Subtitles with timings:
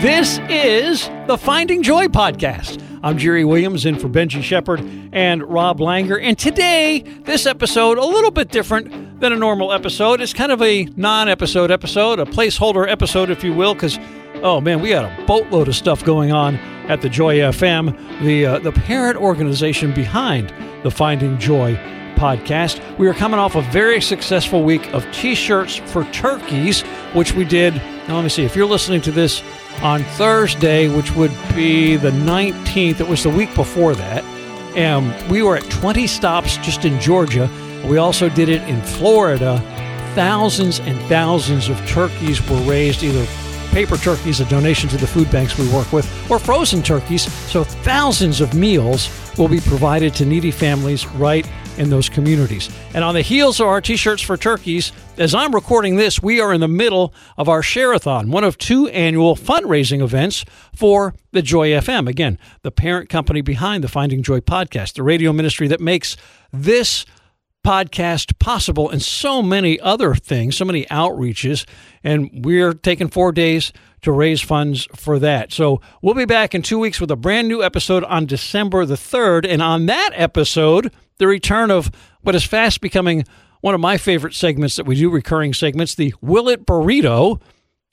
[0.00, 2.82] This is the Finding Joy podcast.
[3.02, 4.80] I'm Jerry Williams in for Benji Shepard
[5.12, 6.18] and Rob Langer.
[6.22, 10.22] And today, this episode, a little bit different than a normal episode.
[10.22, 13.98] It's kind of a non episode episode, a placeholder episode, if you will, because,
[14.36, 16.56] oh man, we got a boatload of stuff going on
[16.88, 20.50] at the Joy FM, the, uh, the parent organization behind
[20.82, 21.74] the Finding Joy
[22.14, 22.80] podcast.
[22.96, 26.80] We are coming off a very successful week of t shirts for turkeys,
[27.12, 27.74] which we did.
[28.08, 28.44] Now, let me see.
[28.44, 29.42] If you're listening to this
[29.82, 34.24] on Thursday, which would be the 19th, it was the week before that.
[34.76, 37.50] And we were at 20 stops just in Georgia.
[37.86, 39.58] We also did it in Florida.
[40.14, 43.26] Thousands and thousands of turkeys were raised, either
[43.70, 47.32] paper turkeys, a donation to the food banks we work with, or frozen turkeys.
[47.50, 51.48] So thousands of meals will be provided to needy families right
[51.80, 52.68] in those communities.
[52.92, 56.38] And on the heels of our t shirts for turkeys, as I'm recording this, we
[56.38, 60.44] are in the middle of our Shareathon, one of two annual fundraising events
[60.76, 62.06] for the Joy FM.
[62.06, 66.18] Again, the parent company behind the Finding Joy podcast, the radio ministry that makes
[66.52, 67.06] this
[67.64, 71.66] podcast possible and so many other things, so many outreaches.
[72.04, 73.72] And we're taking four days
[74.02, 75.52] to raise funds for that.
[75.52, 78.94] So we'll be back in two weeks with a brand new episode on December the
[78.96, 79.46] 3rd.
[79.46, 83.24] And on that episode, the return of what is fast becoming
[83.60, 87.40] one of my favorite segments that we do, recurring segments, the Will It Burrito,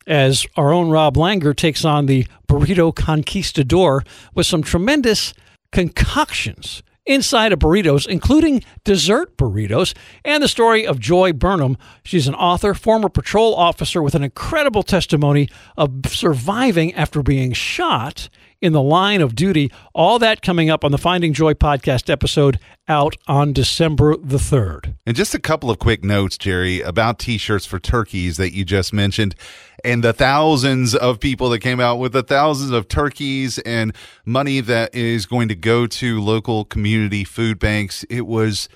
[0.08, 4.04] as our own Rob Langer takes on the Burrito Conquistador
[4.34, 5.34] with some tremendous
[5.74, 11.78] concoctions inside of burritos, including dessert burritos, and the story of Joy Burnham.
[12.04, 18.30] She's an author, former patrol officer with an incredible testimony of surviving after being shot
[18.62, 19.72] in the line of duty.
[19.94, 24.96] All that coming up on the Finding Joy podcast episode out on December the 3rd.
[25.06, 28.66] And just a couple of quick notes, Jerry, about t shirts for turkeys that you
[28.66, 29.36] just mentioned
[29.84, 33.94] and the thousands of people that came out with the thousands of turkeys and
[34.26, 38.04] money that is going to go to local community food banks.
[38.10, 38.70] It was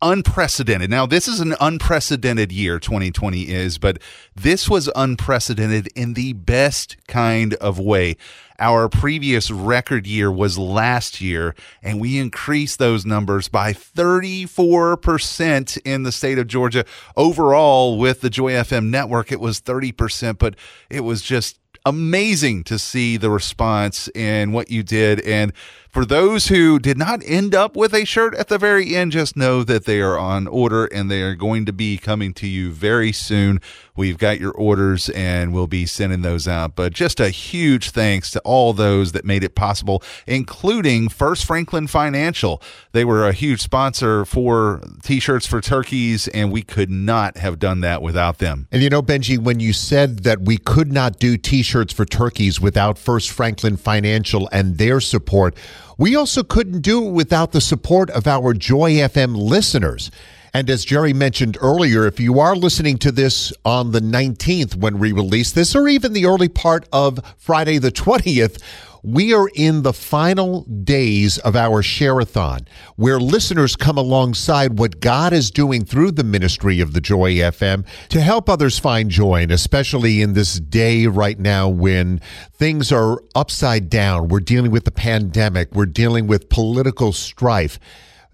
[0.00, 0.88] unprecedented.
[0.90, 3.98] Now, this is an unprecedented year, 2020 is, but
[4.34, 8.16] this was unprecedented in the best kind of way.
[8.58, 16.04] Our previous record year was last year, and we increased those numbers by 34% in
[16.04, 16.86] the state of Georgia.
[17.16, 20.54] Overall, with the Joy FM network, it was 30%, but
[20.88, 25.20] it was just amazing to see the response and what you did.
[25.20, 25.52] And
[25.96, 29.34] for those who did not end up with a shirt at the very end, just
[29.34, 32.70] know that they are on order and they are going to be coming to you
[32.70, 33.62] very soon.
[33.96, 36.76] We've got your orders and we'll be sending those out.
[36.76, 41.86] But just a huge thanks to all those that made it possible, including First Franklin
[41.86, 42.60] Financial.
[42.92, 47.58] They were a huge sponsor for t shirts for turkeys, and we could not have
[47.58, 48.68] done that without them.
[48.70, 52.04] And you know, Benji, when you said that we could not do t shirts for
[52.04, 55.56] turkeys without First Franklin Financial and their support,
[55.98, 60.10] we also couldn't do it without the support of our Joy FM listeners.
[60.52, 64.98] And as Jerry mentioned earlier, if you are listening to this on the 19th when
[64.98, 68.62] we release this, or even the early part of Friday the 20th,
[69.06, 75.32] we are in the final days of our Shareathon, where listeners come alongside what God
[75.32, 79.52] is doing through the ministry of the Joy FM to help others find joy, and
[79.52, 82.20] especially in this day right now when
[82.52, 84.26] things are upside down.
[84.26, 87.78] We're dealing with the pandemic, we're dealing with political strife,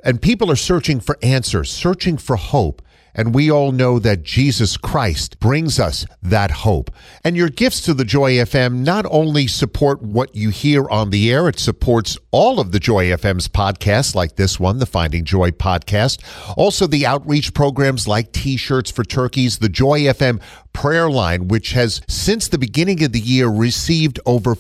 [0.03, 2.81] and people are searching for answers, searching for hope.
[3.15, 6.91] And we all know that Jesus Christ brings us that hope.
[7.25, 11.31] And your gifts to the Joy FM not only support what you hear on the
[11.31, 15.50] air, it supports all of the Joy FM's podcasts, like this one, the Finding Joy
[15.50, 16.23] podcast.
[16.56, 20.41] Also, the outreach programs like T shirts for turkeys, the Joy FM
[20.73, 24.55] prayer line, which has since the beginning of the year received over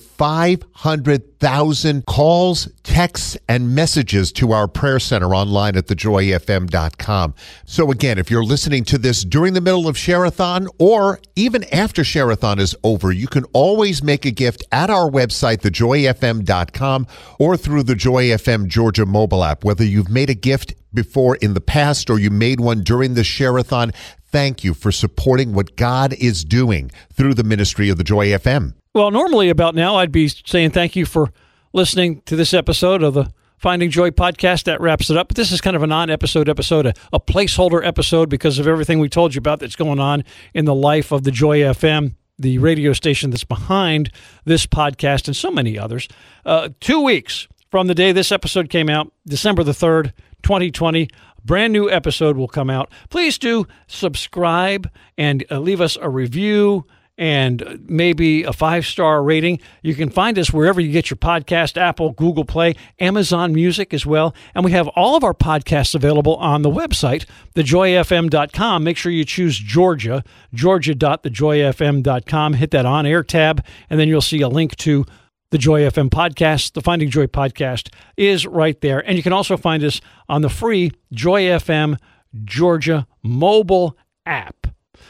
[1.42, 7.34] 500,000 calls, texts, and messages to our prayer center online at thejoyfm.com.
[7.66, 12.02] So again, if you're listening to this during the middle of Shareathon or even after
[12.02, 17.08] Shareathon is over, you can always make a gift at our website, thejoyfm.com,
[17.40, 19.64] or through the Joy FM Georgia mobile app.
[19.64, 23.22] Whether you've made a gift before in the past or you made one during the
[23.22, 23.92] Shareathon,
[24.32, 28.74] thank you for supporting what God is doing through the ministry of the Joy FM.
[28.94, 31.32] Well, normally about now, I'd be saying thank you for
[31.72, 34.64] listening to this episode of the Finding Joy podcast.
[34.64, 35.28] That wraps it up.
[35.28, 38.66] But this is kind of a non episode episode, a, a placeholder episode because of
[38.66, 42.14] everything we told you about that's going on in the life of the Joy FM
[42.38, 44.10] the radio station that's behind
[44.44, 46.08] this podcast and so many others.
[46.44, 50.12] Uh, two weeks from the day this episode came out, December the 3rd,
[50.42, 51.08] 2020,
[51.44, 52.90] brand new episode will come out.
[53.10, 56.86] Please do subscribe and uh, leave us a review
[57.18, 59.60] and maybe a five star rating.
[59.82, 64.04] You can find us wherever you get your podcast Apple, Google Play, Amazon Music as
[64.06, 64.34] well.
[64.54, 68.82] And we have all of our podcasts available on the website, thejoyfm.com.
[68.82, 70.24] Make sure you choose Georgia,
[70.54, 72.54] georgia.thejoyfm.com.
[72.54, 75.06] Hit that on air tab, and then you'll see a link to
[75.52, 76.72] the Joy FM podcast.
[76.72, 79.06] The Finding Joy podcast is right there.
[79.06, 81.98] And you can also find us on the free Joy FM
[82.42, 84.66] Georgia mobile app.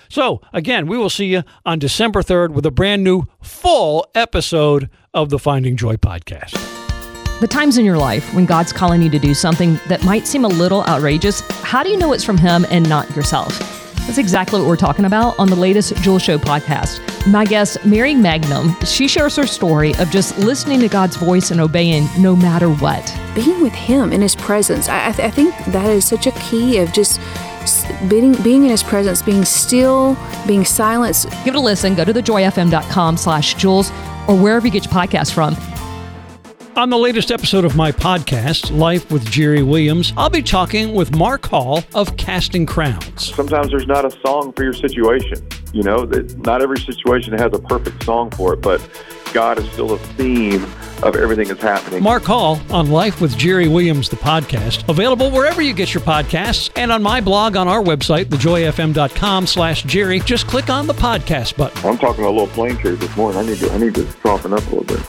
[0.08, 4.90] So, again, we will see you on December 3rd with a brand new full episode
[5.14, 6.58] of the Finding Joy podcast.
[7.40, 10.44] The times in your life when God's calling you to do something that might seem
[10.44, 13.81] a little outrageous, how do you know it's from Him and not yourself?
[14.06, 17.00] That's exactly what we're talking about on the latest Jewel Show podcast.
[17.30, 21.60] My guest, Mary Magnum, she shares her story of just listening to God's voice and
[21.60, 23.16] obeying no matter what.
[23.34, 26.32] Being with Him in His presence, I, I, th- I think that is such a
[26.32, 27.20] key of just
[28.08, 30.16] being, being in his presence, being still,
[30.46, 31.26] being silent.
[31.44, 31.94] Give it a listen.
[31.94, 33.90] Go to thejoyfm.com slash jewels
[34.28, 35.54] or wherever you get your podcast from.
[36.74, 41.14] On the latest episode of my podcast, Life with Jerry Williams, I'll be talking with
[41.14, 43.34] Mark Hall of Casting Crowns.
[43.34, 45.46] Sometimes there's not a song for your situation.
[45.74, 48.80] You know, that not every situation has a perfect song for it, but
[49.34, 50.64] God is still a theme
[51.02, 52.02] of everything that's happening.
[52.02, 56.70] Mark Hall on Life with Jerry Williams, the podcast, available wherever you get your podcasts
[56.76, 60.20] and on my blog on our website, thejoyfm.com slash Jerry.
[60.20, 61.86] Just click on the podcast button.
[61.86, 63.40] I'm talking a little plain truth this morning.
[63.40, 65.06] I need to, I need to soften up a little bit.